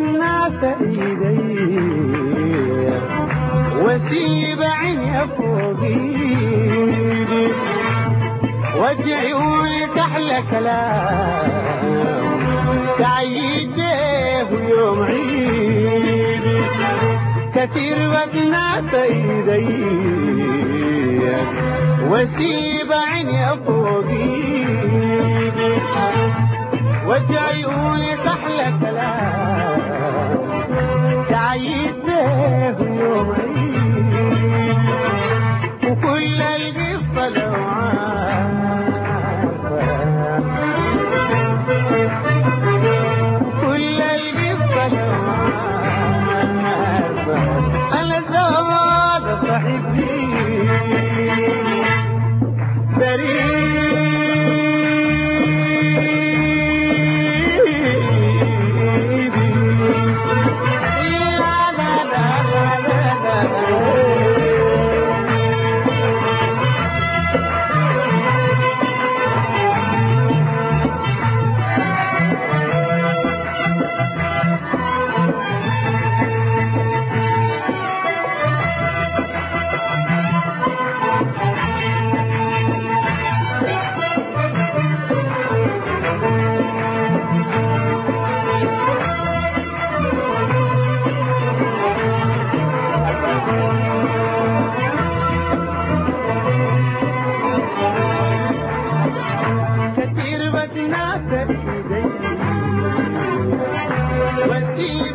ناس 0.00 0.64
إيدي 0.64 1.38
واسيب 3.82 4.62
عيني 4.62 5.26
فوقي 5.26 6.12
وجعوني 8.76 9.86
تحلى 9.96 10.42
كلام 10.50 11.50
سعيد 12.98 13.78
يوم 14.68 15.02
عيدي. 15.02 16.62
كثير 17.54 17.98
بدنا 18.10 18.80
إيدي 18.94 19.68
واسيب 22.10 22.92
عيني 22.92 23.56
فوقي 23.66 24.42
وجعوني 27.06 28.16
تحلى 28.16 28.66
وكل 35.89 36.41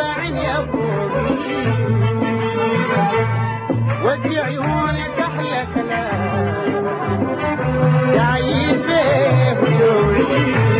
عيني 0.00 0.54
فوقي 0.72 1.32
ودي 4.04 4.38
عيوني 4.40 5.04
تحلى 5.18 5.66
كلام. 5.74 6.22
جايين 8.14 8.82
بيه 8.86 9.60
وشوقي 9.62 10.71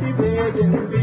దివే 0.00 0.32
దింపి 0.56 1.02